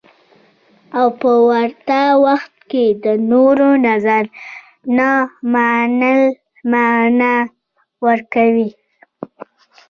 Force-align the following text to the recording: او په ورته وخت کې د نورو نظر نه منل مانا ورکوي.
او 0.97 1.07
په 1.21 1.31
ورته 1.49 1.99
وخت 2.25 2.53
کې 2.71 2.85
د 3.03 3.05
نورو 3.31 3.69
نظر 3.87 4.23
نه 4.97 5.09
منل 5.53 6.21
مانا 6.71 7.35
ورکوي. 8.05 8.69